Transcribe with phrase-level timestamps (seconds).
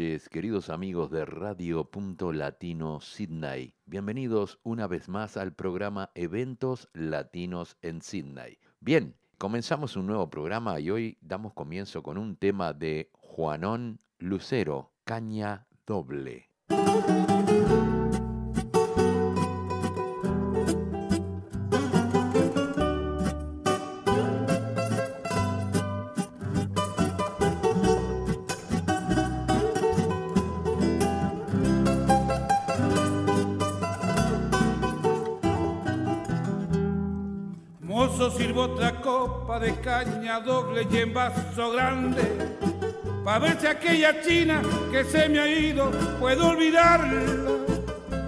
[0.00, 3.74] Queridos amigos de Radio Punto Latino Sydney.
[3.84, 8.56] Bienvenidos una vez más al programa Eventos Latinos en Sydney.
[8.80, 14.94] Bien, comenzamos un nuevo programa y hoy damos comienzo con un tema de Juanón Lucero,
[15.04, 16.48] Caña Doble.
[38.60, 42.22] Otra copa de caña doble y en vaso grande.
[43.24, 47.22] Pa' ver si aquella china que se me ha ido puedo olvidarla.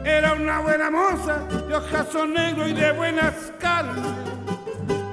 [0.04, 1.38] Era una buena moza
[1.68, 4.04] de ojazo negro y de buenas carnes.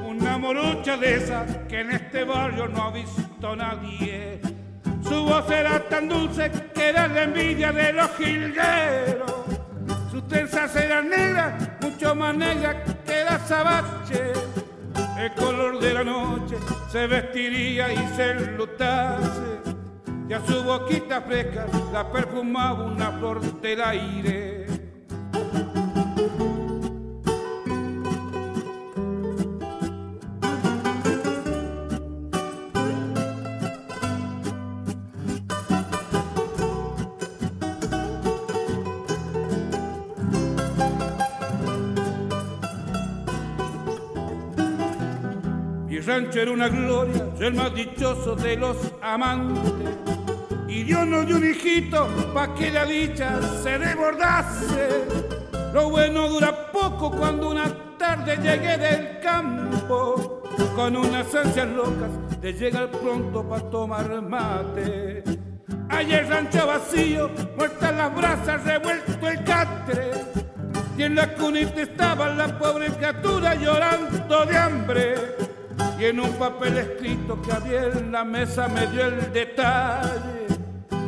[0.08, 4.40] Una morocha de esa que en este barrio no ha visto nadie.
[5.04, 9.34] Su voz era tan dulce que era la envidia de los jilgueros.
[10.12, 14.34] Sus trenzas eran negras, mucho más negras que la sabache
[15.20, 16.56] el color de la noche
[16.90, 19.60] se vestiría y se enlutase,
[20.30, 24.59] y a su boquita fresca la perfumaba una flor del aire.
[46.20, 49.74] Era una gloria, yo el más dichoso de los amantes.
[50.68, 55.06] Y Dios nos dio un hijito pa' que la dicha se desbordase.
[55.74, 60.44] Lo bueno dura poco cuando una tarde llegué del campo
[60.76, 65.24] con unas ansias locas de llegar pronto pa' tomar mate.
[65.90, 70.12] Ayer rancho vacío, muertas las brasas, revuelto el catre.
[70.98, 75.49] Y en la cunita estaba la pobre criatura llorando de hambre
[76.00, 80.48] y en un papel escrito que había en la mesa me dio el detalle.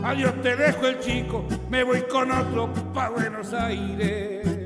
[0.03, 4.60] Adiós te dejo el chico, me voy con otro pa' Buenos Aires.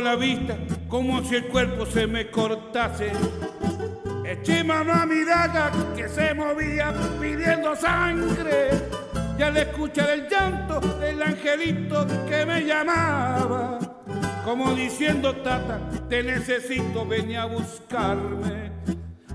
[0.00, 0.56] La vista
[0.88, 3.12] como si el cuerpo se me cortase.
[4.24, 8.70] Eché mano a mi daga que se movía pidiendo sangre
[9.38, 13.78] y al escuchar el llanto del angelito que me llamaba,
[14.44, 18.72] como diciendo tata, te necesito, ven a buscarme.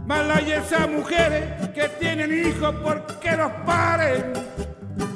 [0.06, 4.34] Mala hay esas mujeres que tienen hijos porque los paren,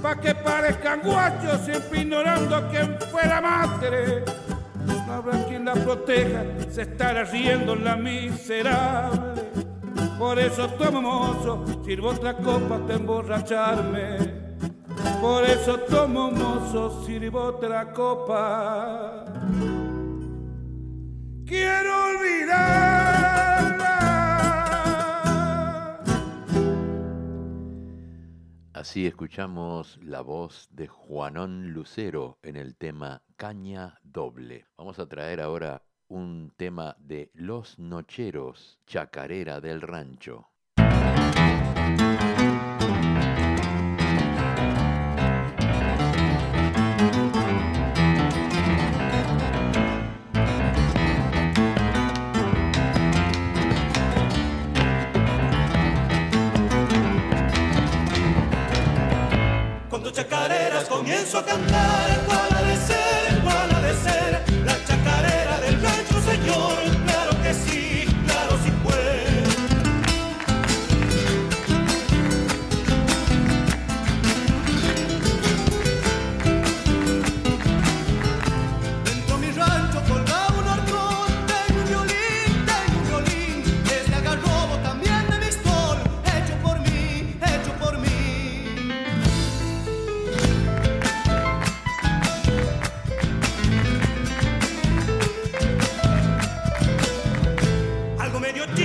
[0.02, 4.24] pa' que parezcan guachos siempre ignorando a quien fue la madre
[4.88, 9.44] no habrá quien la proteja, se estará riendo la miserable.
[10.18, 14.18] Por eso tomo mozo, sirvo otra copa hasta emborracharme.
[15.20, 19.26] Por eso tomo mozo, sirvo otra copa.
[21.46, 23.54] Quiero olvidarla.
[28.74, 34.66] Así escuchamos la voz de Juanón Lucero en el tema Caña Doble.
[34.78, 40.50] Vamos a traer ahora un tema de Los Nocheros, Chacarera del Rancho.
[59.90, 62.53] Cuando chacareras comienzo a cantar,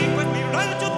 [0.08, 0.97] medio chico es mi rancho,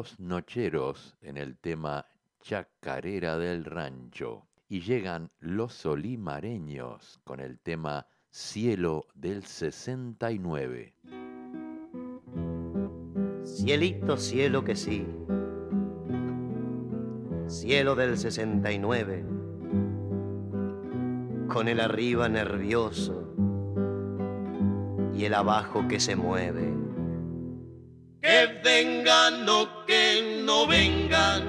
[0.00, 2.06] los Nocheros en el tema
[2.40, 4.46] Chacarera del Rancho.
[4.66, 10.94] Y llegan los Solimareños con el tema Cielo del 69.
[13.44, 15.06] Cielito, cielo que sí.
[17.46, 19.26] Cielo del 69.
[21.46, 23.34] Con el arriba nervioso
[25.12, 26.79] y el abajo que se mueve.
[28.22, 31.42] Que vengan o que no vengan,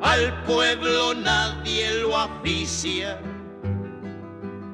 [0.00, 3.18] al pueblo nadie lo aficia.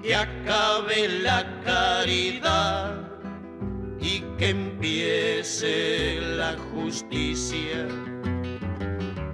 [0.03, 2.97] Que acabe la caridad
[3.99, 7.88] y que empiece la justicia.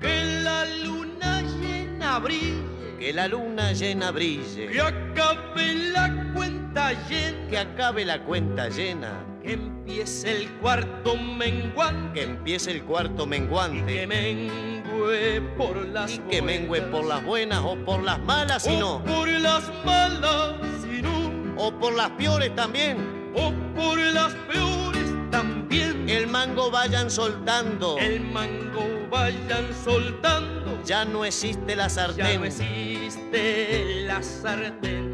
[0.01, 4.69] Que la luna llena brille, que la luna llena brille.
[4.69, 9.27] Que acabe la cuenta llena, que acabe la cuenta llena.
[9.43, 13.84] Que empiece el cuarto menguante, que empiece el cuarto menguante.
[13.84, 18.76] que mengue por las y que mengue por las buenas o por las malas, si
[18.76, 19.03] no.
[19.03, 21.32] por las malas, si no.
[21.56, 22.96] O por las peores también
[23.34, 26.08] o por las peores también.
[26.08, 27.98] El mango vayan soltando.
[27.98, 30.81] El mango vayan soltando.
[30.84, 32.24] Ya no existe la sartén.
[32.24, 35.12] Ya no existe la sartén.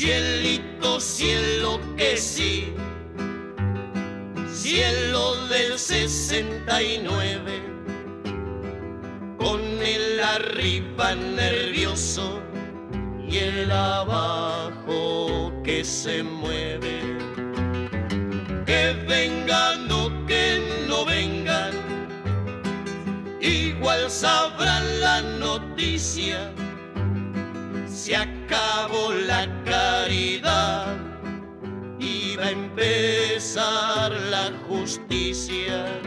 [0.00, 2.72] Cielito, cielo que sí.
[4.50, 7.62] Cielo del 69.
[9.36, 12.40] Con el arriba nervioso
[13.28, 17.00] y el abajo que se mueve.
[18.64, 21.74] Que vengan o que no vengan,
[23.38, 26.50] igual sabrán la noticia.
[28.02, 30.96] Se acabó la caridad
[31.98, 36.00] y va a empezar la justicia.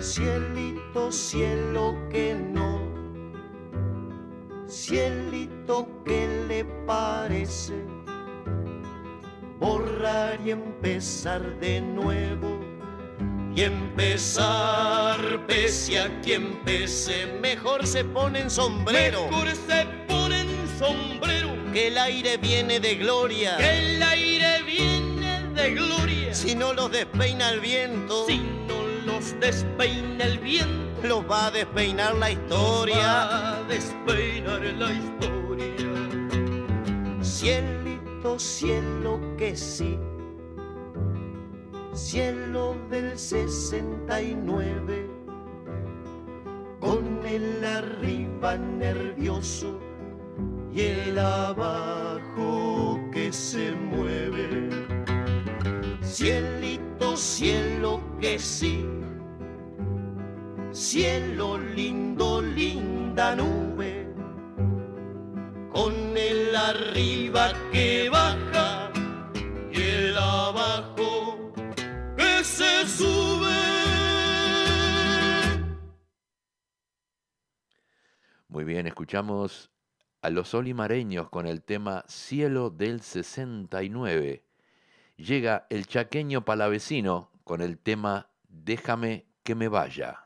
[0.00, 2.80] Cielito, cielo que no
[4.66, 7.74] Cielito, ¿qué le parece?
[9.60, 12.58] Borrar y empezar de nuevo.
[13.54, 19.28] Y empezar, pese a quien pese, mejor se ponen sombrero.
[19.30, 19.46] Mejor
[20.82, 21.72] sombrero.
[21.72, 23.56] Que el aire viene de gloria.
[23.56, 26.34] Que el aire viene de gloria.
[26.34, 28.26] Si no los despeina el viento.
[28.26, 32.96] Si no los despeina el viento los va a despeinar la historia.
[32.96, 35.66] va a despeinar la historia.
[37.22, 39.98] Cielito, cielo que sí.
[41.92, 45.10] Cielo del 69.
[46.80, 49.78] Con el arriba nervioso
[50.72, 54.70] y el abajo que se mueve.
[56.02, 58.86] Cielito, cielo que sí
[60.72, 64.06] cielo lindo, linda nube,
[65.70, 68.90] con el arriba que baja
[69.70, 71.52] y el abajo
[72.16, 73.50] que se sube.
[78.48, 79.71] Muy bien, escuchamos
[80.22, 84.44] a los olimareños con el tema Cielo del 69.
[85.16, 90.21] Llega el chaqueño palavecino con el tema Déjame que me vaya.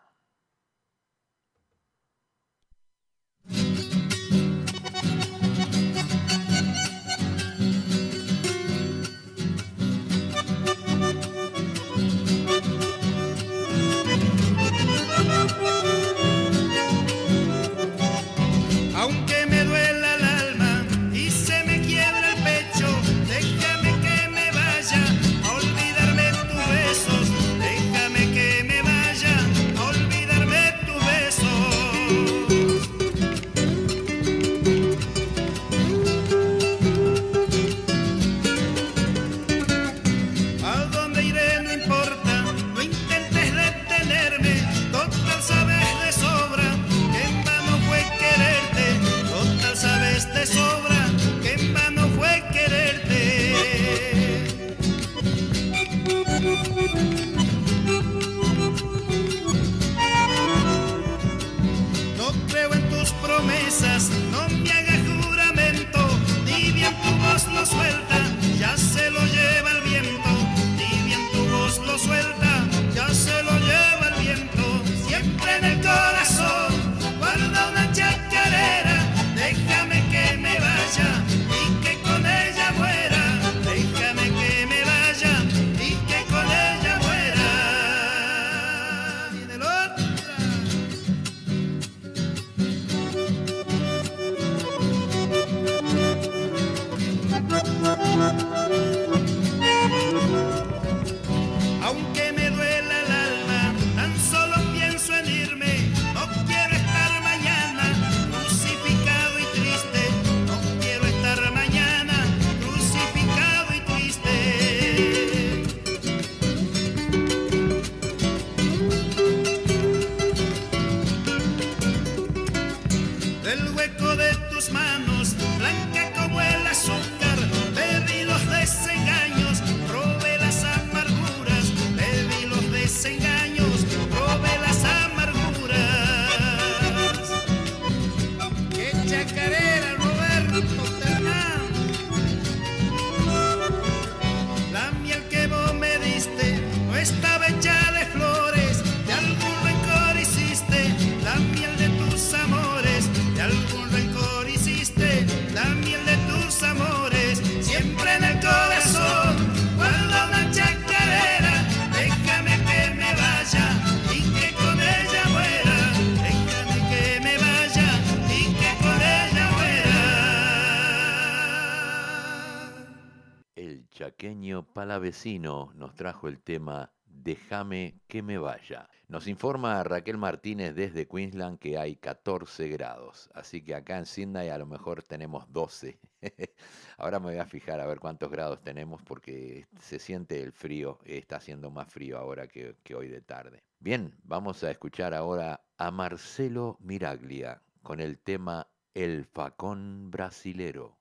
[174.96, 178.88] Palavecino nos trajo el tema Déjame que me vaya.
[179.08, 184.48] Nos informa Raquel Martínez desde Queensland que hay 14 grados, así que acá en Sydney
[184.48, 185.98] a lo mejor tenemos 12.
[186.96, 190.98] Ahora me voy a fijar a ver cuántos grados tenemos porque se siente el frío,
[191.04, 193.62] está haciendo más frío ahora que, que hoy de tarde.
[193.78, 200.96] Bien, vamos a escuchar ahora a Marcelo Miraglia con el tema El facón brasilero.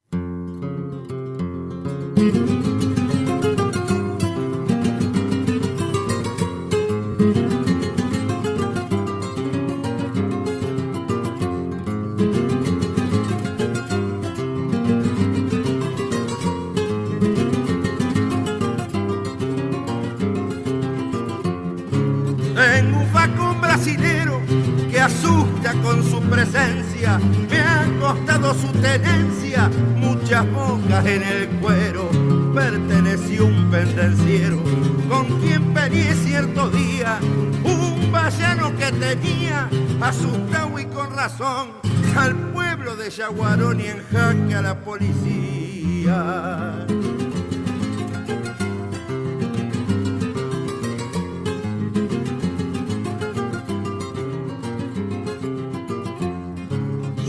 [31.16, 32.10] En el cuero.
[32.54, 34.62] Perteneció un pendenciero
[35.10, 37.20] con quien peleé cierto día.
[37.64, 39.70] Un vallano que tenía,
[40.02, 41.70] asustado y con razón,
[42.18, 45.26] al pueblo de Yaguarón y en jaque a la policía.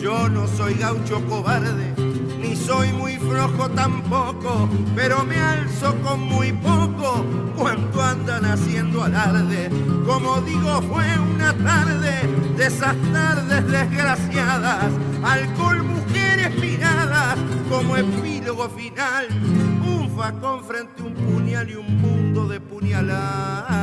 [0.03, 1.96] Yo no soy gaucho cobarde,
[2.67, 7.25] soy muy flojo tampoco, pero me alzo con muy poco
[7.57, 9.71] cuando andan haciendo alarde.
[10.05, 14.93] Como digo, fue una tarde de esas tardes desgraciadas,
[15.23, 17.39] alcohol, mujeres miradas,
[17.71, 19.29] como epílogo final,
[19.87, 23.77] un facón frente a un puñal y un mundo de puñaladas.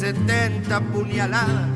[0.00, 1.68] 70 puñaladas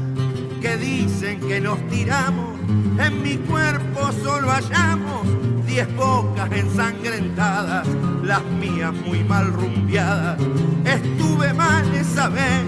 [0.62, 2.58] que dicen que nos tiramos.
[2.98, 5.26] En mi cuerpo solo hallamos
[5.66, 7.86] 10 bocas ensangrentadas,
[8.22, 10.38] las mías muy mal rumbeadas.
[10.86, 12.64] Estuve mal esa vez,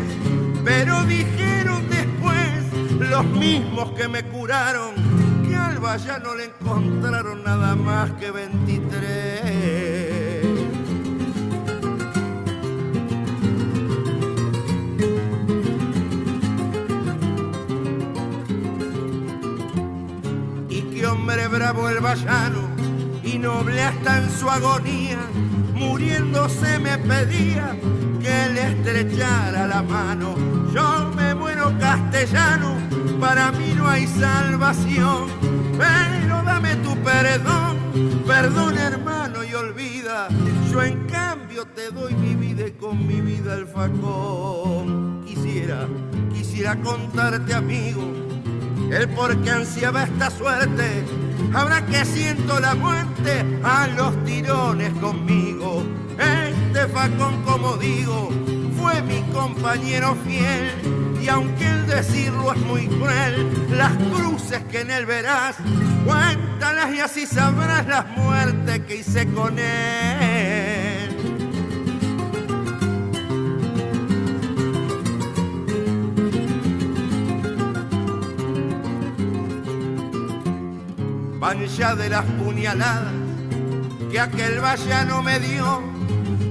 [0.62, 4.94] pero dijeron después los mismos que me curaron
[5.48, 9.75] que al vallano le encontraron nada más que 23.
[21.73, 22.61] Bravo el vallano
[23.25, 25.18] y noble hasta en su agonía,
[25.75, 27.76] muriéndose me pedía
[28.20, 30.37] que le estrechara la mano.
[30.73, 32.76] Yo me muero castellano,
[33.18, 35.26] para mí no hay salvación,
[35.76, 40.28] pero dame tu perdón, perdón hermano y olvida,
[40.70, 45.25] yo en cambio te doy mi vida y con mi vida el facón.
[45.26, 45.88] Quisiera,
[46.32, 48.02] quisiera contarte amigo,
[48.92, 51.02] el por qué ansiaba esta suerte.
[51.56, 55.82] Ahora que siento la muerte a los tirones conmigo.
[56.18, 58.28] Este facón, como digo,
[58.78, 60.71] fue mi compañero fiel.
[61.19, 65.56] Y aunque el decirlo es muy cruel, las cruces que en él verás,
[66.04, 70.25] cuéntalas y así sabrás las muertes que hice con él.
[81.47, 83.13] Pancha de las puñaladas
[84.11, 85.78] que aquel vallano me dio,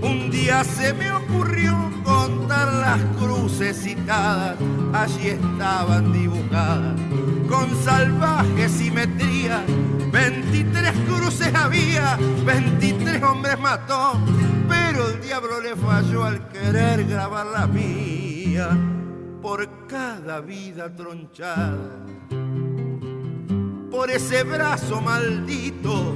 [0.02, 4.56] un día se me ocurrió contar las cruces citadas,
[4.94, 6.96] allí estaban dibujadas
[7.50, 9.66] con salvaje simetría.
[10.14, 14.18] 23 cruces había, 23 hombres mató,
[14.70, 18.70] pero el diablo le falló al querer grabar la mía
[19.42, 22.15] por cada vida tronchada
[23.96, 26.14] por ese brazo maldito.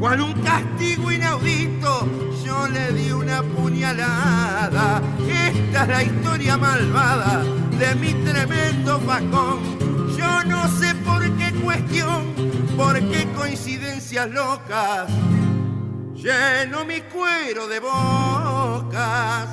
[0.00, 2.08] Cual un castigo inaudito,
[2.42, 5.02] yo le di una puñalada.
[5.28, 7.42] Esta es la historia malvada
[7.78, 9.60] de mi tremendo facón.
[10.16, 12.34] Yo no sé por qué cuestión,
[12.74, 15.10] por qué coincidencias locas.
[16.14, 19.48] Lleno mi cuero de bocas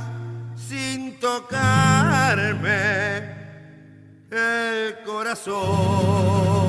[0.56, 2.70] sin tocarme
[4.32, 6.69] el corazón.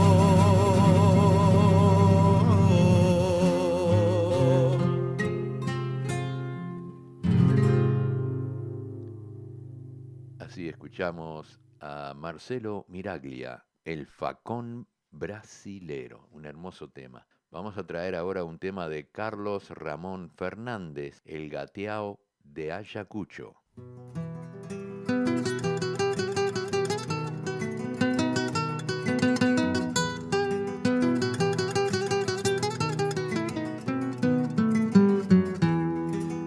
[10.61, 17.27] Así escuchamos a Marcelo Miraglia, el facón brasilero, un hermoso tema.
[17.51, 23.55] Vamos a traer ahora un tema de Carlos Ramón Fernández, el gateao de Ayacucho.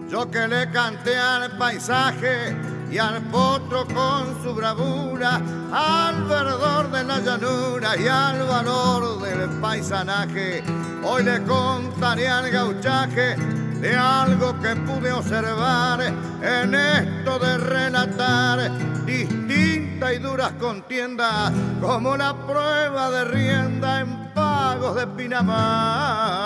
[0.08, 5.40] Yo que le canté al paisaje y al potro con su bravura,
[5.72, 10.62] al verdor de la llanura y al valor del paisanaje.
[11.02, 13.34] Hoy le contaré al gauchaje
[13.80, 18.70] de algo que pude observar en esto de relatar
[19.04, 26.44] distintas y duras contiendas, como la prueba de rienda en pagos de Pinamar.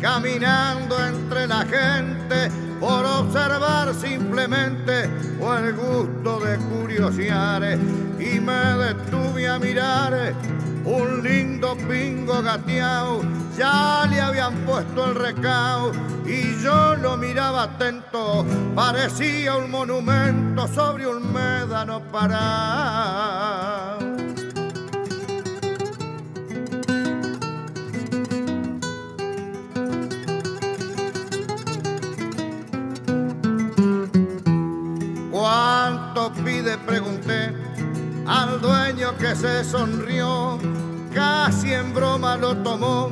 [0.00, 5.08] Caminando entre la gente por observar simplemente
[5.40, 7.78] o el gusto de curiosear.
[8.18, 10.34] Y me detuve a mirar
[10.84, 13.22] un lindo pingo gateado.
[13.56, 15.92] Ya le habían puesto el recao
[16.26, 18.44] y yo lo miraba atento.
[18.74, 23.91] Parecía un monumento sobre un médano parado
[38.62, 40.58] dueño que se sonrió,
[41.12, 43.10] casi en broma lo tomó,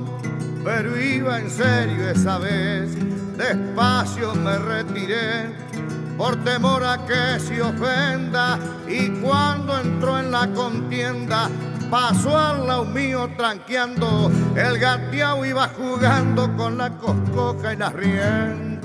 [0.64, 2.96] pero iba en serio esa vez.
[3.36, 5.52] Despacio me retiré
[6.16, 11.50] por temor a que se ofenda y cuando entró en la contienda
[11.90, 18.80] pasó al lado mío tranqueando, el gateado iba jugando con la coscoja y las riendas.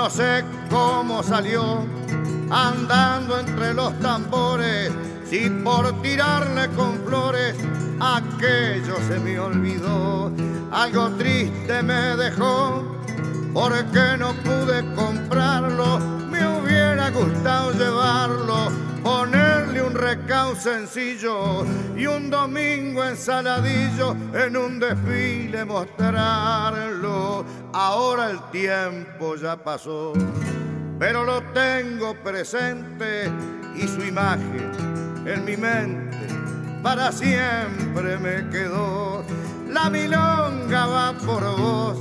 [0.00, 1.84] No sé cómo salió
[2.50, 4.90] andando entre los tambores,
[5.28, 7.54] si por tirarle con flores
[8.00, 10.32] aquello se me olvidó.
[10.72, 12.82] Algo triste me dejó
[13.52, 15.98] porque no pude comprarlo.
[16.30, 18.49] Me hubiera gustado llevarlo,
[20.10, 21.64] recao sencillo
[21.96, 27.44] y un domingo ensaladillo en un desfile mostrarlo.
[27.72, 30.12] Ahora el tiempo ya pasó,
[30.98, 33.30] pero lo tengo presente
[33.76, 34.72] y su imagen
[35.26, 36.16] en mi mente
[36.82, 39.22] para siempre me quedó.
[39.68, 41.98] La milonga va por vos,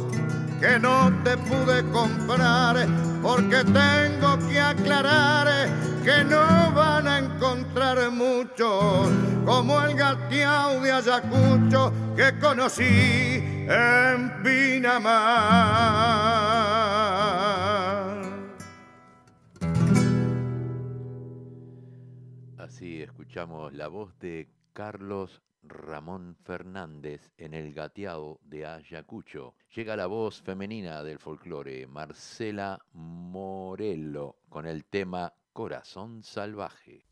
[0.59, 2.87] que no te pude comprar,
[3.21, 5.69] porque tengo que aclarar
[6.03, 9.09] que no van a encontrar muchos,
[9.45, 15.19] como el gatiao de Ayacucho que conocí en Pinamar.
[22.57, 29.55] Así escuchamos la voz de Carlos Ramón Fernández en El Gateado de Ayacucho.
[29.75, 37.08] Llega la voz femenina del folclore, Marcela Morello, con el tema Corazón Salvaje.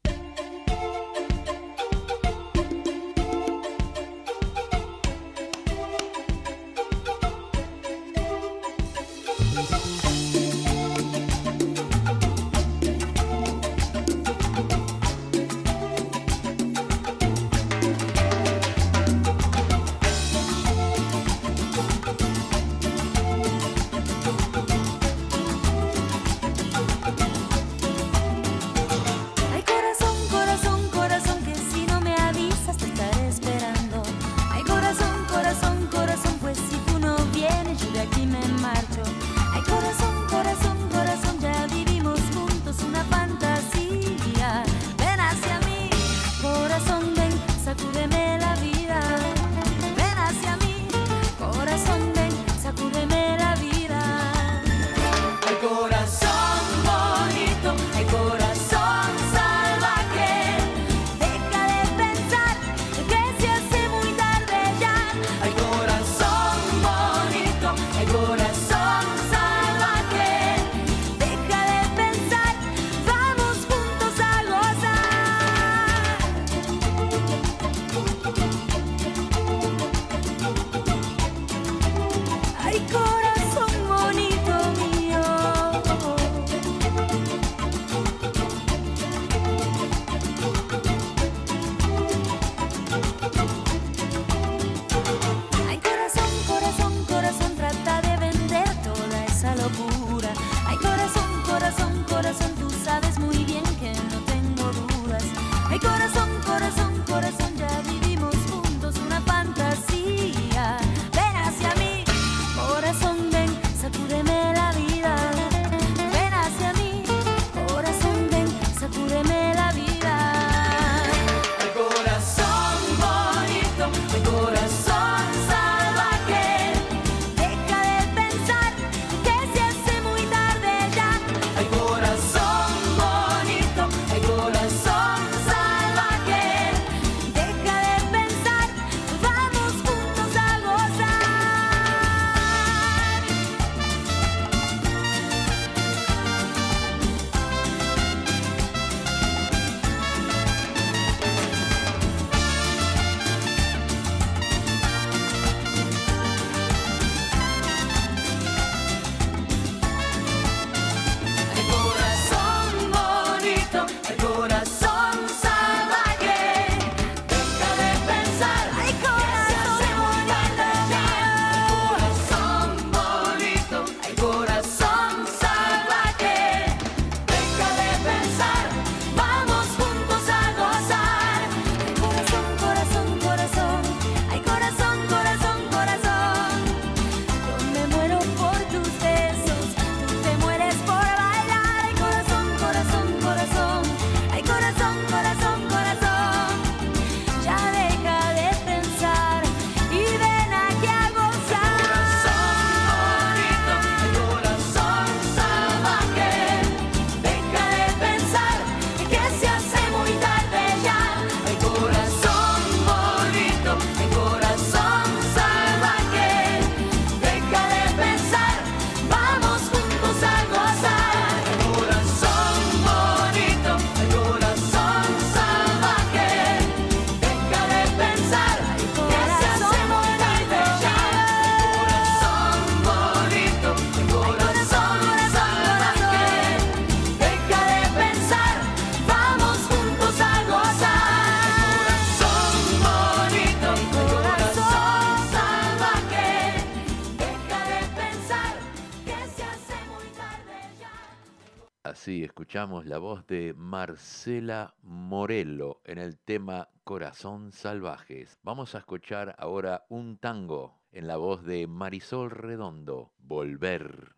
[253.67, 258.39] Marcela Morello en el tema Corazón Salvajes.
[258.41, 264.15] Vamos a escuchar ahora un tango en la voz de Marisol Redondo, Volver.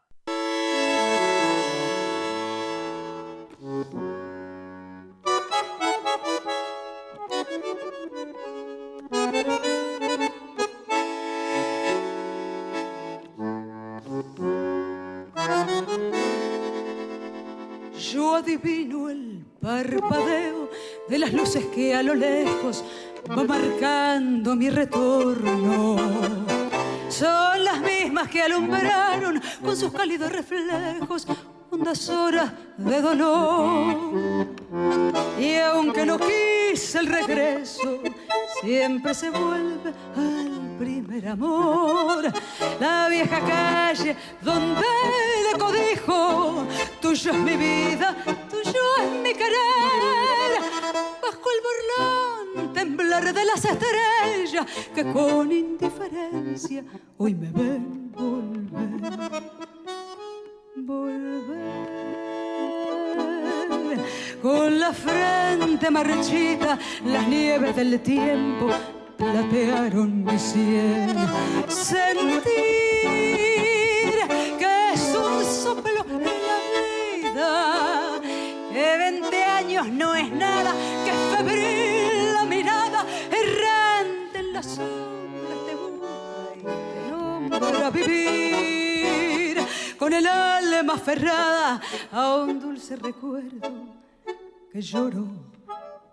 [18.17, 20.69] adivino el parpadeo
[21.07, 22.83] de las luces que a lo lejos
[23.29, 25.97] va marcando mi retorno.
[27.09, 31.27] Son las mismas que alumbraron con sus cálidos reflejos
[31.71, 34.47] hondas horas de dolor.
[35.39, 37.99] Y aunque no quise el regreso,
[38.61, 40.48] siempre se vuelve al
[41.27, 42.31] amor.
[42.79, 44.81] La vieja calle donde
[45.51, 46.65] le codijo,
[47.01, 48.15] tuyo es mi vida,
[48.49, 50.61] tuyo es mi querer.
[51.21, 56.83] Bajo el burlón temblar de las estrellas que con indiferencia
[57.17, 58.69] hoy me ven volver
[60.75, 61.79] volver.
[64.41, 68.69] Con la frente marchita, las nieves del tiempo
[69.19, 71.15] platearon mi sien.
[71.67, 72.43] Sentir
[74.57, 78.21] que es un soplo en la vida,
[78.71, 80.71] que 20 años no es nada,
[81.05, 89.57] que febril la mirada, errante en las sombras de busca y te nombra vivir
[89.97, 93.69] con el alma aferrada a un dulce recuerdo
[94.71, 95.48] que lloro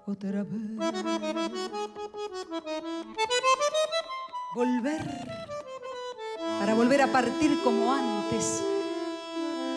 [0.06, 0.92] otra vez.
[4.54, 5.02] Volver,
[6.60, 8.62] para volver a partir como antes,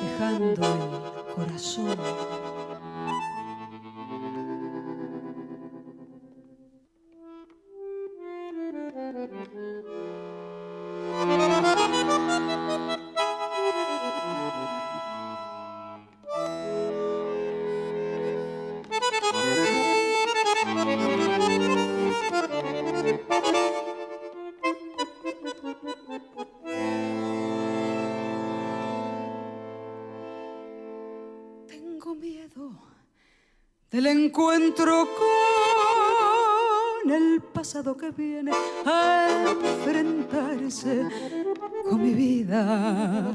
[0.01, 1.97] dejando el corazón.
[33.91, 35.07] Del encuentro
[37.03, 38.51] con el pasado que viene
[38.85, 41.07] a enfrentarse
[41.89, 43.33] con mi vida.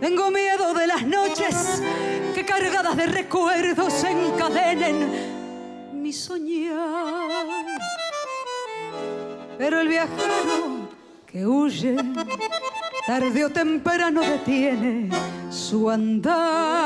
[0.00, 1.82] Tengo miedo de las noches
[2.34, 5.10] que cargadas de recuerdos encadenen
[6.00, 7.28] mi soñar.
[9.58, 10.88] Pero el viajero
[11.26, 11.96] que huye
[13.06, 15.10] tarde o temprano detiene
[15.50, 16.83] su andar.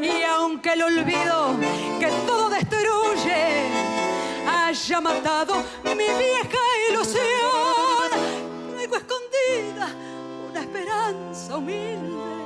[0.00, 1.56] Y aunque el olvido
[1.98, 3.66] que todo destruye
[4.46, 6.58] haya matado mi vieja
[6.90, 8.10] ilusión,
[8.72, 9.88] traigo escondida
[10.48, 12.36] una esperanza humilde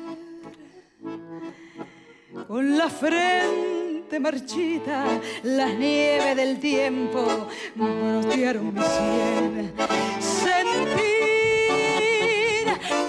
[2.48, 5.06] con la frente marchita,
[5.44, 9.74] las nieves del tiempo brotearon mi sien.
[10.20, 11.04] Sentir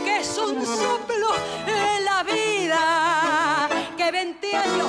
[0.04, 1.34] que es un soplo
[1.66, 4.88] en la vida, que 20 años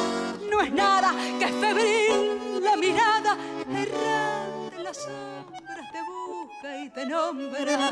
[0.49, 3.37] no es nada, que es febril la mirada,
[3.69, 7.91] errante las sombras te busca y te nombra.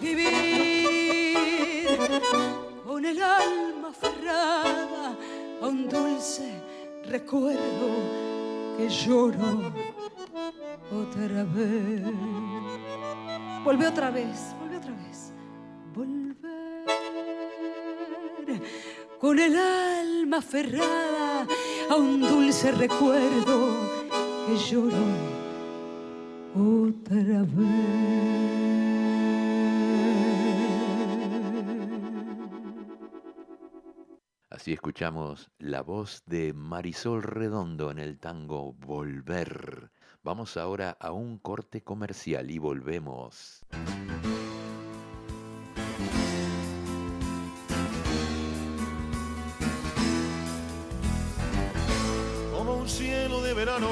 [0.00, 1.46] Vivir
[2.86, 5.16] con el alma aferrada
[5.60, 6.62] a un dulce
[7.08, 7.88] recuerdo
[8.76, 9.72] que lloro
[10.92, 12.02] otra vez.
[13.64, 15.32] Volvé otra vez, volvé otra vez.
[15.94, 16.84] Volver
[19.18, 21.44] con el alma aferrada
[21.90, 23.74] a un dulce recuerdo
[24.46, 25.06] que lloro
[26.54, 28.95] otra vez.
[34.66, 39.92] Así escuchamos la voz de Marisol Redondo en el tango Volver.
[40.24, 43.64] Vamos ahora a un corte comercial y volvemos.
[52.50, 53.88] como un cielo de verano,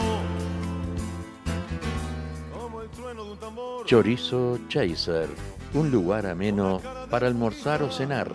[2.53, 3.87] como el trueno de un tambor.
[3.87, 5.29] Chorizo Chaser,
[5.73, 8.35] un lugar ameno para almorzar o cenar,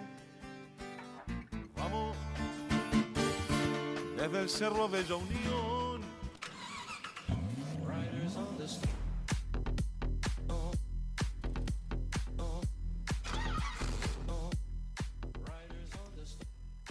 [4.51, 6.01] Cerro Bella Unión.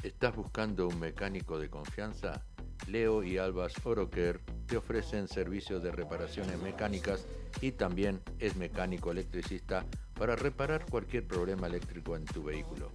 [0.03, 2.43] ¿Estás buscando un mecánico de confianza?
[2.89, 7.27] Leo y Albas Oroker te ofrecen servicios de reparaciones mecánicas
[7.61, 12.91] y también es mecánico electricista para reparar cualquier problema eléctrico en tu vehículo.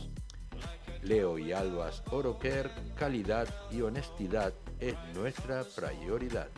[1.03, 6.49] Leo y Albas Oroker, calidad y honestidad es nuestra prioridad.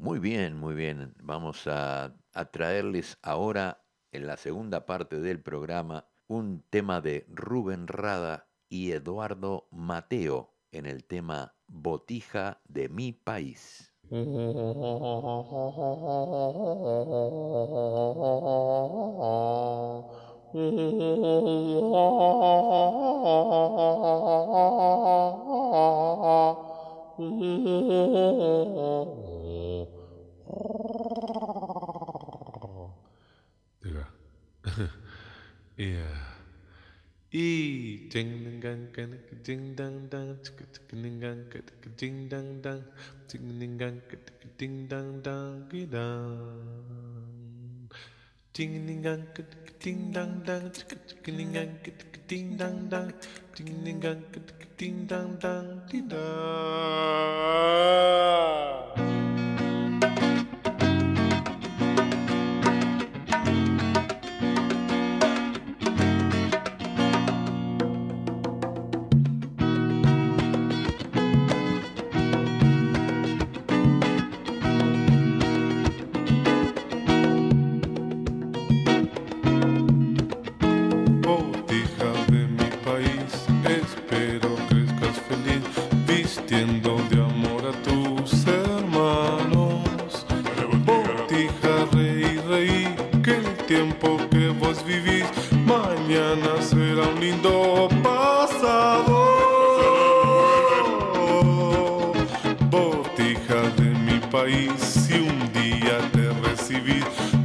[0.00, 1.14] Muy bien, muy bien.
[1.22, 2.16] Vamos a,
[2.52, 9.68] traerles ahora en la segunda parte del programa un tema de Rubén Rada y Eduardo
[9.70, 13.92] Mateo en el tema Botija de mi país.
[33.80, 34.12] 对吧
[35.76, 36.30] ？yeah.
[37.32, 39.12] E ding ding gang gang
[39.44, 41.62] ding dang dang tick ding gang tick
[41.96, 42.82] ding dang dang
[43.28, 44.18] tick ding gang tick
[44.58, 45.88] ding dang dang dang
[48.52, 49.24] ding ding gang
[49.78, 53.12] ding dang dang tick ding gang tick ding dang ding
[53.54, 54.00] ding
[54.76, 56.20] ding dang dang ding dang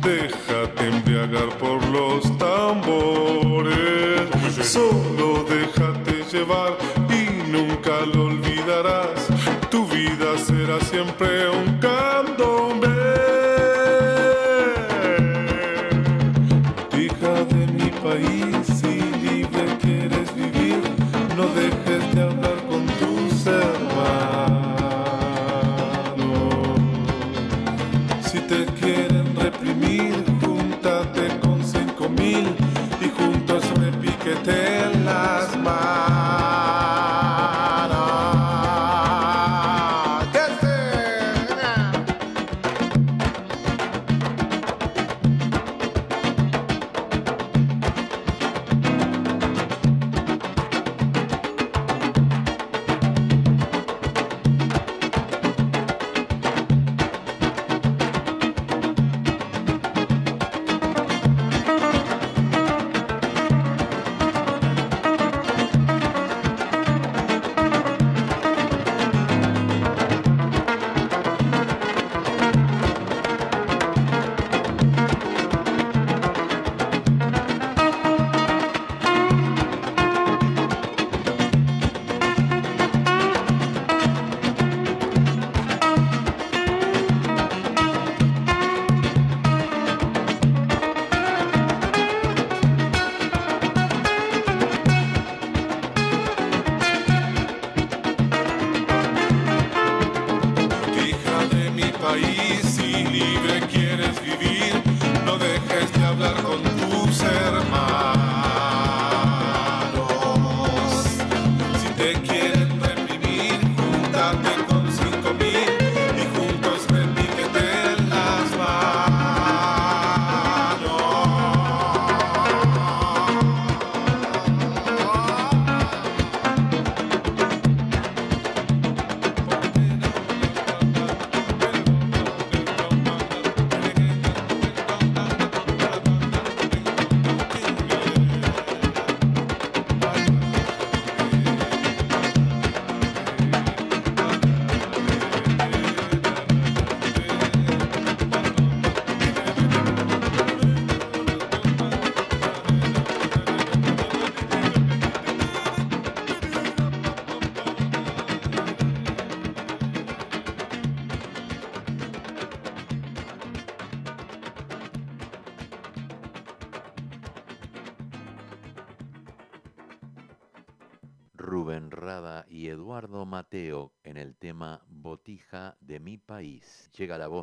[0.02, 3.76] déjate embriagar por los tambores.
[4.62, 6.78] Solo déjate llevar
[7.10, 9.28] y nunca lo olvidarás.
[9.70, 12.25] Tu vida será siempre un candombe.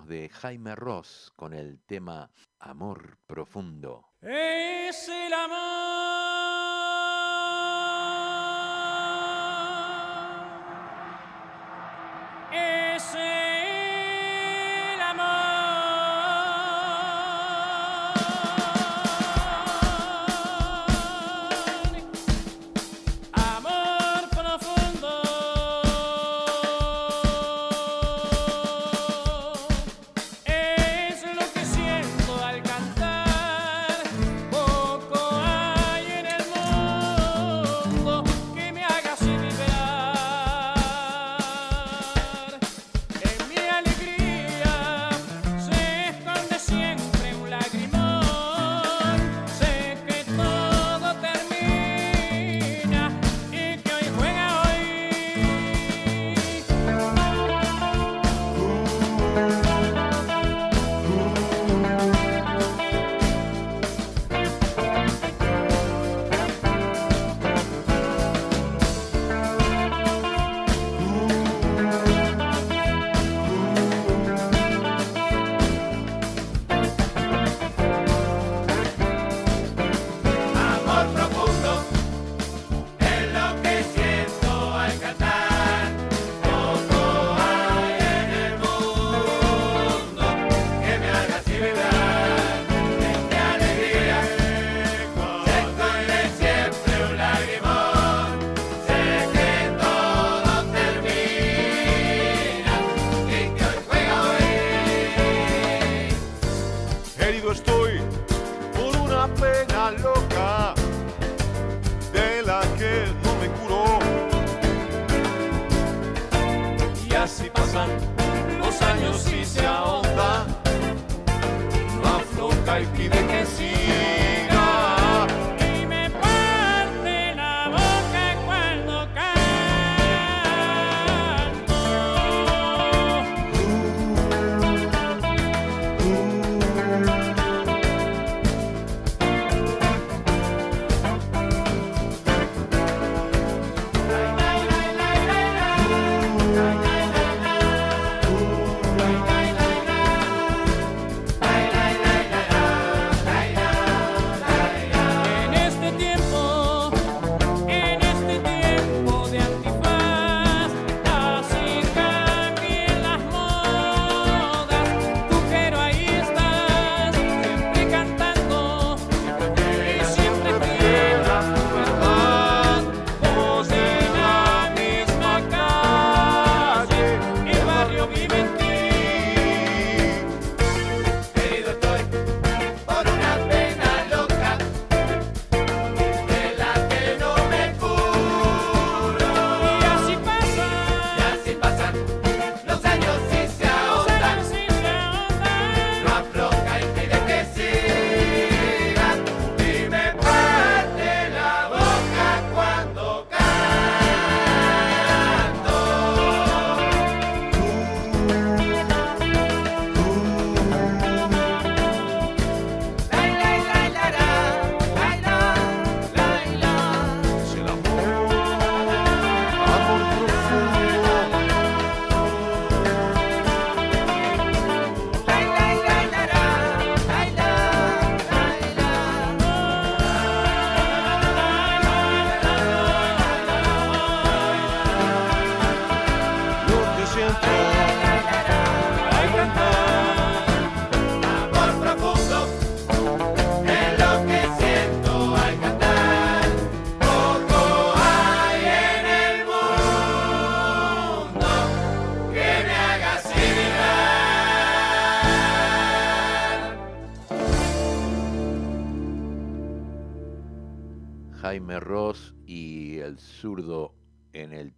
[0.06, 4.12] de Jaime Ross con el tema Amor Profundo.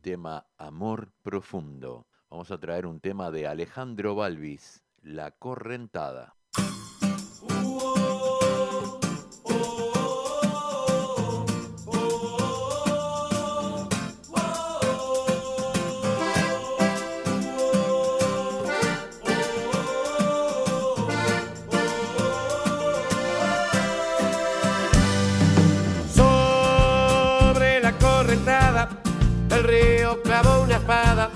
[0.05, 2.07] tema Amor Profundo.
[2.29, 6.37] Vamos a traer un tema de Alejandro Balvis, La Correntada.
[30.23, 31.31] Clavó una espada,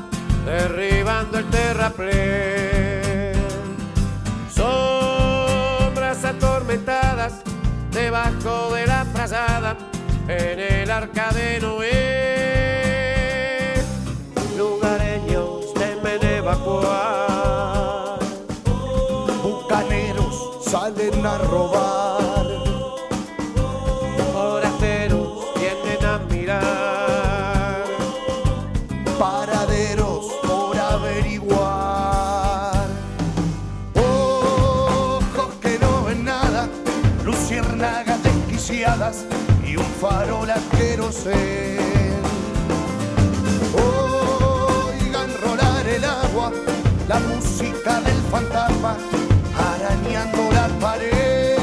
[0.45, 3.33] derribando el terraplén.
[4.55, 7.43] Sombras atormentadas
[7.93, 9.77] debajo de la frazada
[10.29, 12.69] en el arca de Noé.
[14.57, 18.19] Lugareños temen evacuar.
[19.43, 22.18] Bucaneros salen a robar.
[43.75, 46.53] Oigan rolar el agua,
[47.09, 48.97] la música del fantasma
[49.57, 51.59] arañando la pared.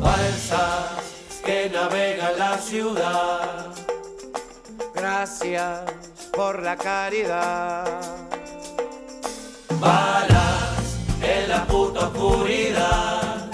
[0.00, 3.66] Balsas que navegan la ciudad.
[4.94, 5.80] Gracias
[6.32, 7.84] por la caridad.
[9.78, 13.50] Balas en la puta oscuridad.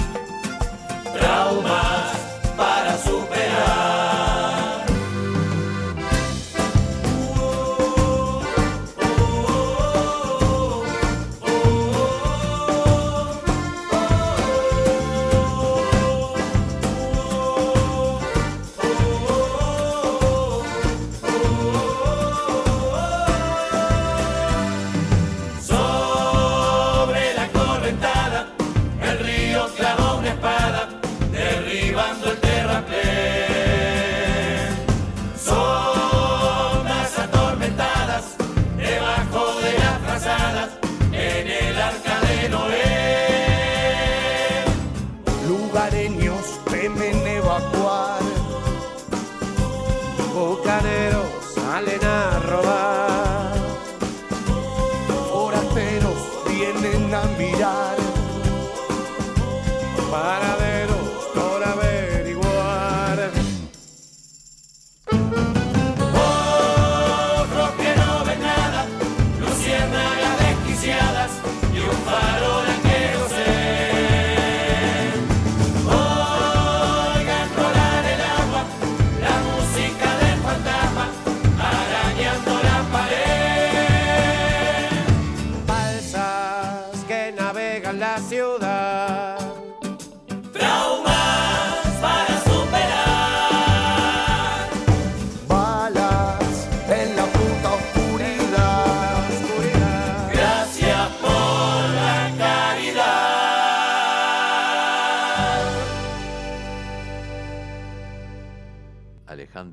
[1.12, 2.12] Traumas
[2.56, 3.93] para superar.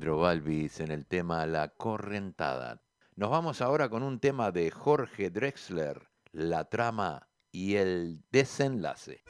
[0.02, 2.82] Alejandro Balvis en el tema La Correntada.
[3.14, 9.22] Nos vamos ahora con un tema de Jorge Drexler, La trama y el desenlace.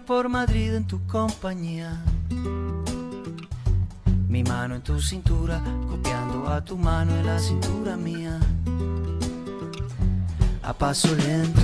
[0.00, 2.02] Por Madrid en tu compañía.
[4.26, 8.40] Mi mano en tu cintura, copiando a tu mano en la cintura mía.
[10.62, 11.60] A paso lento,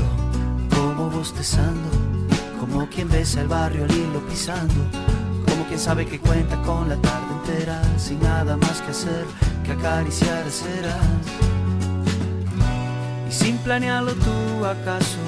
[0.75, 1.89] como bostezando,
[2.61, 4.75] como quien besa el barrio al hilo pisando,
[5.49, 9.25] como quien sabe que cuenta con la tarde entera, sin nada más que hacer
[9.65, 10.97] que acariciar ceras.
[13.27, 15.28] Y sin planearlo tú acaso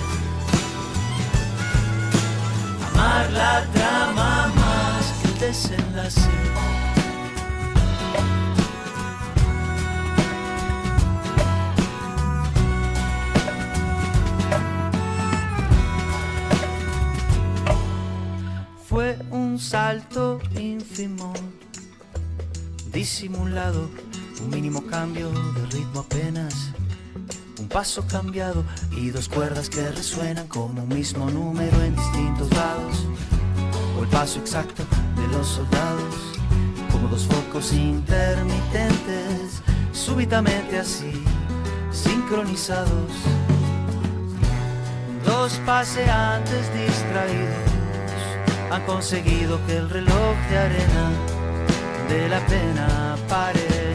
[3.33, 6.29] la trama más que el desenlace.
[18.87, 21.33] Fue un salto ínfimo,
[22.91, 23.89] disimulado,
[24.41, 26.71] un mínimo cambio de ritmo apenas.
[27.61, 33.05] Un paso cambiado y dos cuerdas que resuenan como un mismo número en distintos lados.
[33.95, 34.83] O el paso exacto
[35.15, 36.15] de los soldados,
[36.91, 39.61] como dos focos intermitentes,
[39.93, 41.23] súbitamente así,
[41.91, 43.11] sincronizados.
[45.23, 47.69] Dos paseantes distraídos
[48.71, 51.11] han conseguido que el reloj de arena
[52.09, 53.93] de la pena pare,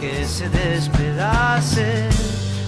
[0.00, 2.25] que se despedace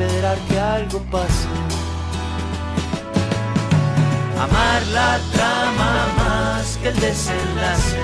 [0.00, 1.48] esperar que algo pase.
[4.38, 7.98] Amar la trama más que el desenlace.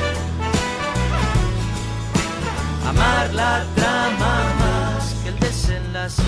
[2.86, 6.22] Amar la trama más que el desenlace.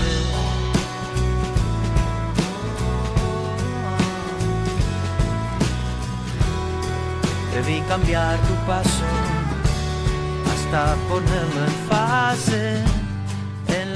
[7.53, 9.05] Debí cambiar tu paso
[10.51, 12.83] hasta ponerlo en fase,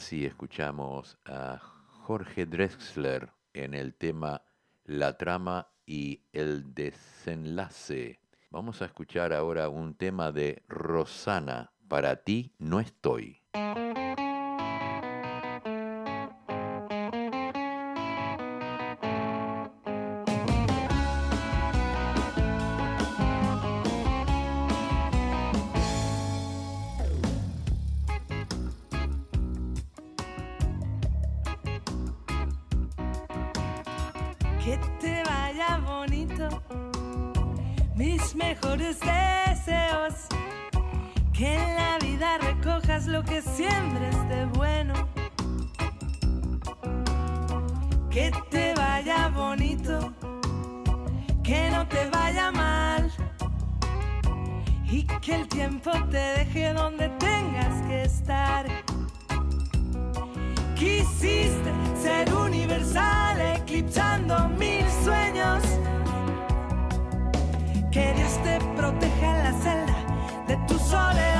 [0.00, 4.40] Así escuchamos a Jorge Drexler en el tema
[4.84, 8.18] La trama y el desenlace.
[8.48, 13.42] Vamos a escuchar ahora un tema de Rosana, Para ti no estoy.
[34.70, 36.62] Que te vaya bonito,
[37.96, 40.14] mis mejores deseos.
[41.32, 44.94] Que en la vida recojas lo que siembres de bueno.
[48.10, 50.12] Que te vaya bonito,
[51.42, 53.10] que no te vaya mal.
[54.88, 58.66] Y que el tiempo te deje donde tengas que estar.
[60.76, 63.29] Quisiste ser universal,
[63.70, 65.62] eclipsando mil sueños.
[67.92, 69.96] Que Dios te proteja en la celda
[70.48, 71.39] de tu soledad.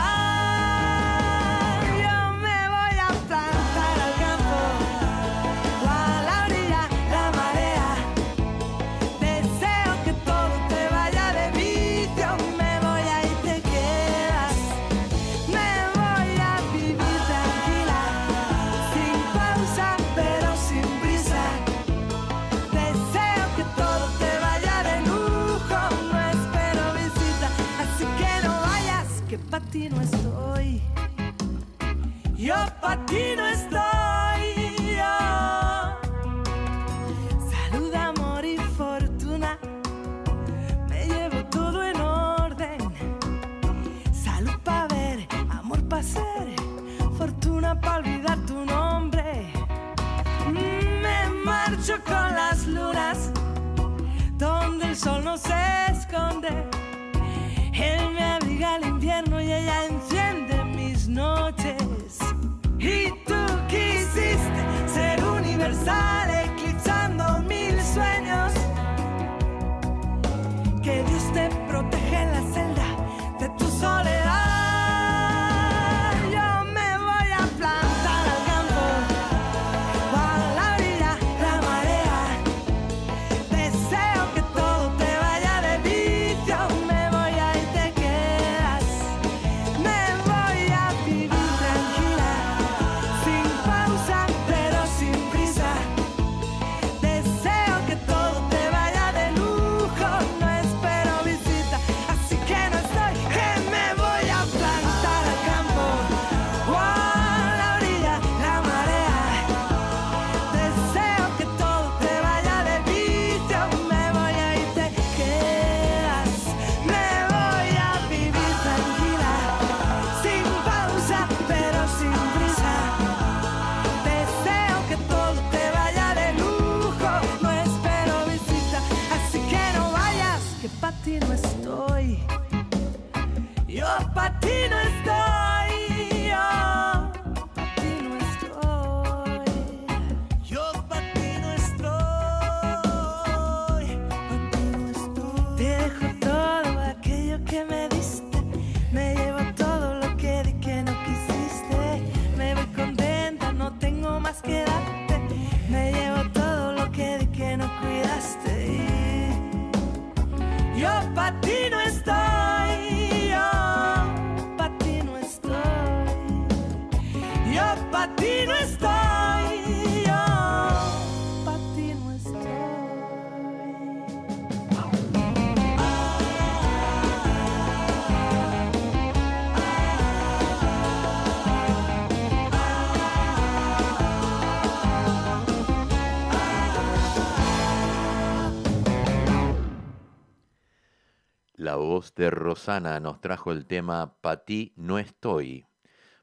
[191.71, 195.68] La voz de Rosana nos trajo el tema Pa' ti no estoy.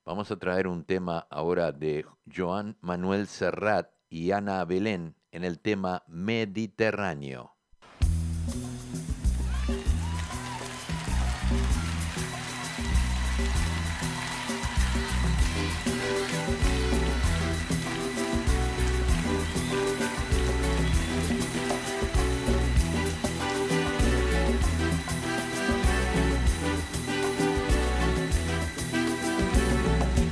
[0.04, 5.60] Vamos a traer un tema ahora de Joan Manuel Serrat y Ana Belén en el
[5.62, 7.57] tema Mediterráneo.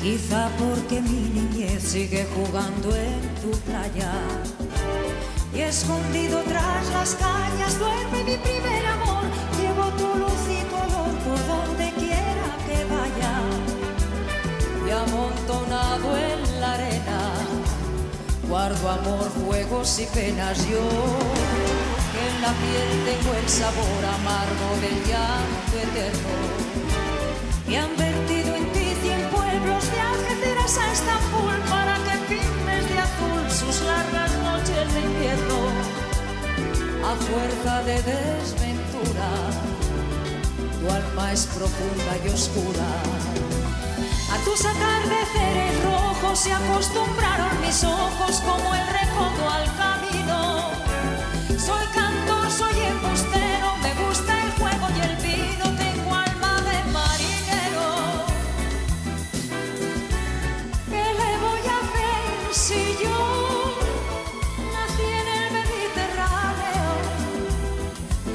[0.06, 4.14] Quizá porque mi niñez sigue jugando en tu playa
[5.52, 9.24] y escondido tras las cañas duerme mi primer amor.
[9.60, 13.34] Llevo tu luz y tu olor por donde quiera que vaya
[14.86, 17.22] y amontonado en la arena
[18.48, 20.86] guardo amor, juegos y penas yo.
[22.26, 26.76] En la piel tengo el sabor amargo del llanto eterno
[27.68, 28.35] y han vertido
[29.56, 35.60] pueblos de Algeciras a Estambul para que pintes de azul sus largas noches de invierno.
[37.06, 39.30] A fuerza de desventura
[40.80, 42.90] tu alma es profunda y oscura.
[44.34, 50.72] A tus atardeceres rojos se acostumbraron mis ojos como el recodo al camino.
[51.58, 53.45] Soy cantor, soy embustero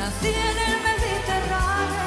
[0.00, 2.00] Nací en el Mediterráneo.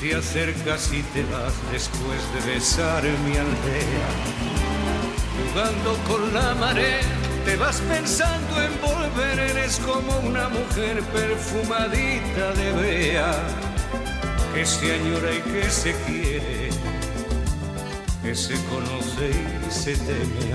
[0.00, 4.08] te acercas y te vas después de besar mi aldea.
[5.52, 7.02] Jugando con la marea,
[7.44, 8.67] te vas pensando en
[9.68, 13.32] eres como una mujer perfumadita de bea,
[14.54, 16.70] que se añora y que se quiere,
[18.22, 19.30] que se conoce
[19.66, 20.54] y se teme.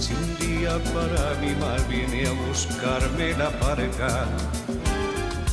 [0.00, 4.26] Si un día para mi mal viene a buscarme la parca,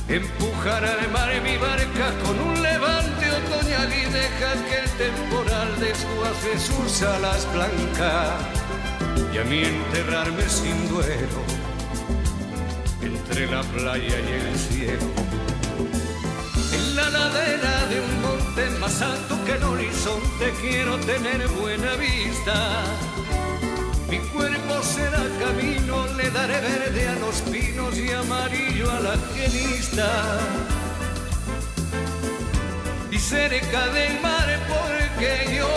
[0.08, 6.60] Empujar al mar mi barca con un levante otoñal y dejar que el temporal desguace
[6.60, 8.34] sus alas blancas
[9.34, 11.61] y a mí enterrarme sin duelo
[13.32, 15.08] entre la playa y el cielo.
[16.74, 22.84] En la ladera de un monte más alto que el horizonte quiero tener buena vista.
[24.10, 30.10] Mi cuerpo será camino, le daré verde a los pinos y amarillo a la genista.
[33.12, 35.72] Y cerca del mar porque yo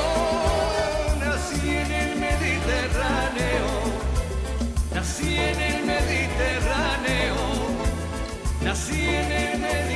[1.21, 3.67] nací en el Mediterráneo,
[4.93, 6.94] nací en el Mediterráneo,
[8.75, 9.94] nací en el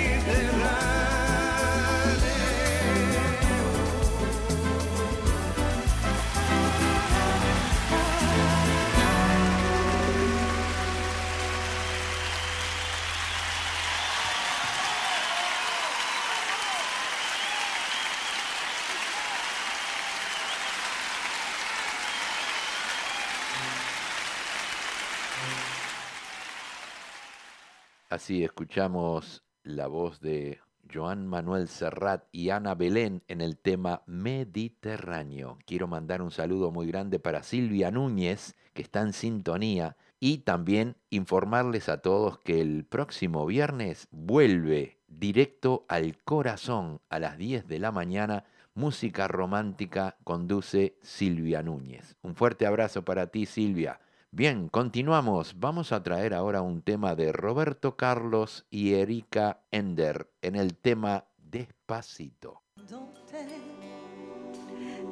[28.09, 35.59] Así escuchamos la voz de Joan Manuel Serrat y Ana Belén en el tema Mediterráneo.
[35.67, 40.97] Quiero mandar un saludo muy grande para Silvia Núñez, que está en sintonía, y también
[41.11, 47.79] informarles a todos que el próximo viernes vuelve directo al corazón a las 10 de
[47.79, 48.45] la mañana.
[48.75, 52.17] Música romántica conduce Silvia Núñez.
[52.23, 54.01] Un fuerte abrazo para ti, Silvia.
[54.31, 55.59] Bien, continuamos.
[55.59, 61.25] Vamos a traer ahora un tema de Roberto Carlos y Erika Ender en el tema
[61.39, 62.63] Despacito.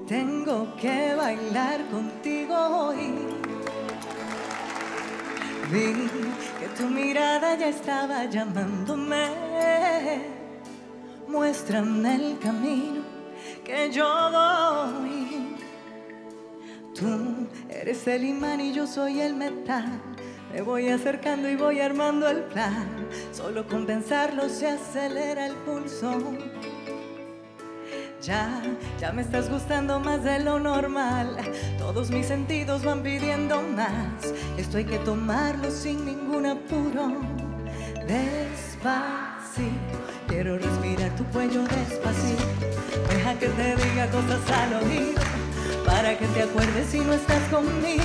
[0.07, 3.15] Tengo que bailar contigo hoy.
[5.73, 6.09] Vi
[6.61, 9.31] que tu mirada ya estaba llamándome.
[11.27, 13.03] Muéstrame el camino
[13.65, 15.46] que yo voy.
[16.99, 20.01] Tú eres el imán y yo soy el metal.
[20.51, 22.89] Me voy acercando y voy armando el plan.
[23.33, 26.19] Solo con pensarlo se acelera el pulso.
[28.23, 28.63] Ya,
[28.99, 31.37] ya me estás gustando más de lo normal.
[31.79, 34.33] Todos mis sentidos van pidiendo más.
[34.57, 37.21] Esto hay que tomarlo sin ningún apuro.
[38.07, 39.71] Despacito,
[40.29, 42.45] quiero respirar tu cuello despacito.
[43.11, 45.46] Deja que te diga cosas al oído.
[45.87, 48.05] Para que te acuerdes si no estás conmigo.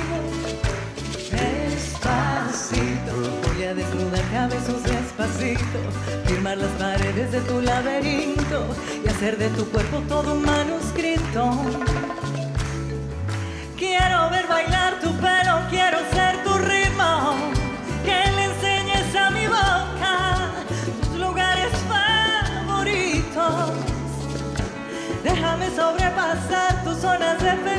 [1.31, 3.13] Despacito,
[3.47, 5.79] voy a desnudarte a besos despacito,
[6.25, 8.65] firmar las paredes de tu laberinto
[9.03, 11.51] y hacer de tu cuerpo todo un manuscrito.
[13.77, 17.35] Quiero ver bailar tu pelo, quiero ser tu ritmo,
[18.05, 20.37] que le enseñes a mi boca
[21.01, 23.71] tus lugares favoritos.
[25.23, 27.70] Déjame sobrepasar tus zonas de peligro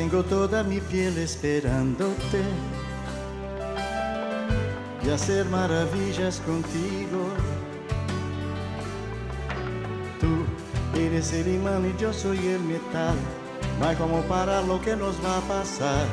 [0.00, 2.42] tengo toda mi piel esperándote
[5.04, 7.28] y hacer maravillas contigo.
[10.18, 13.14] Tú eres el imán y yo soy el metal.
[13.78, 16.06] No hay como parar lo que nos va a pasar.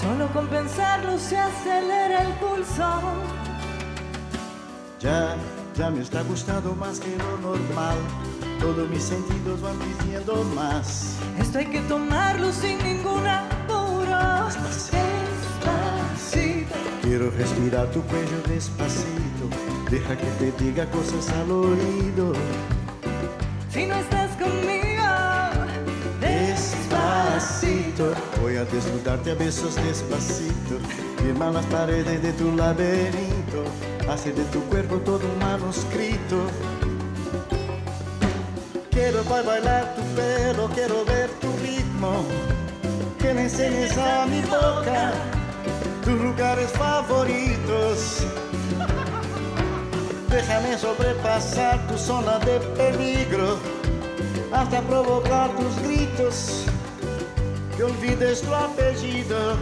[0.00, 2.88] Solo con pensarlo se acelera el pulso.
[4.98, 5.36] Ya,
[5.76, 7.98] ya me está gustando más que lo normal.
[8.60, 11.16] Todos mis sentidos van pidiendo más.
[11.38, 14.46] Esto hay que tomarlo sin ningún apuro.
[14.46, 15.36] Despacito.
[17.02, 19.48] Quiero respirar tu cuello despacito.
[19.90, 22.32] Deja que te diga cosas al oído.
[23.70, 25.04] Si no estás conmigo,
[26.20, 28.14] Despacito.
[28.40, 30.78] Voy a desnudarte a besos despacito.
[31.22, 33.64] Firma las paredes de tu laberinto.
[34.10, 36.36] Hace de tu cuerpo todo un manuscrito.
[38.96, 42.24] Quiero ba- bailar tu pelo, quiero ver tu ritmo.
[43.18, 45.12] Que me enseñes a mi boca
[46.02, 48.24] tus lugares favoritos.
[50.30, 53.58] Déjame sobrepasar tu zona de peligro
[54.50, 56.64] hasta provocar tus gritos.
[57.76, 59.56] Que olvides tu apellido.